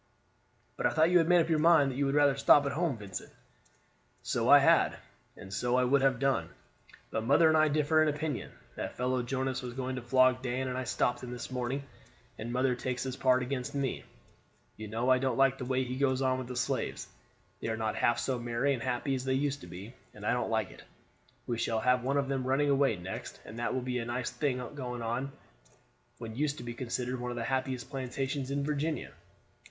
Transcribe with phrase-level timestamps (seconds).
[0.77, 2.71] "But I thought you had made up your mind that you would rather stop at
[2.71, 3.31] home, Vincent?"
[4.23, 4.97] "So I had,
[5.37, 6.49] and so I would have done,
[7.11, 8.51] but mother and I differ in opinion.
[8.75, 11.83] That fellow Jonas was going to flog Dan, and I stopped him this morning,
[12.39, 14.03] and mother takes his part against me.
[14.75, 17.07] You know, I don't like the way he goes on with the slaves.
[17.59, 20.33] They are not half so merry and happy as they used to be, and I
[20.33, 20.81] don't like it.
[21.45, 24.31] We shall have one of them running away next, and that will be a nice
[24.31, 25.31] thing on
[26.17, 29.11] what used to be considered one of the happiest plantations in Virginia.